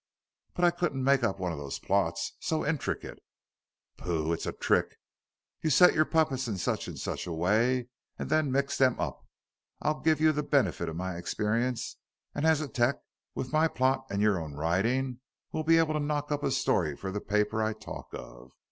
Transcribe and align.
"But 0.55 0.65
I 0.65 0.71
couldn't 0.71 1.03
make 1.03 1.23
up 1.23 1.37
one 1.37 1.51
of 1.51 1.59
those 1.59 1.77
plots 1.77 2.33
so 2.39 2.65
intricate." 2.65 3.19
"Pooh. 3.97 4.33
It's 4.33 4.47
a 4.47 4.51
trick. 4.51 4.95
You 5.61 5.69
set 5.69 5.93
your 5.93 6.05
puppets 6.05 6.47
in 6.47 6.57
such 6.57 6.87
and 6.87 6.97
such 6.97 7.27
a 7.27 7.31
way 7.31 7.87
and 8.17 8.27
then 8.27 8.51
mix 8.51 8.79
them 8.79 8.99
up. 8.99 9.23
I'll 9.79 9.99
give 9.99 10.19
you 10.19 10.31
the 10.31 10.41
benefit 10.41 10.89
of 10.89 10.95
my 10.95 11.17
experience 11.17 11.97
as 12.33 12.61
a 12.61 12.67
'tec, 12.67 12.95
and 12.95 13.03
with 13.35 13.53
my 13.53 13.67
plot 13.67 14.07
and 14.09 14.23
your 14.23 14.41
own 14.41 14.55
writing 14.55 15.19
we'll 15.51 15.61
be 15.61 15.77
able 15.77 15.93
to 15.93 15.99
knock 15.99 16.31
up 16.31 16.41
a 16.41 16.49
story 16.49 16.95
for 16.97 17.11
the 17.11 17.21
paper 17.21 17.61
I 17.61 17.73
talk 17.73 18.07
of. 18.13 18.53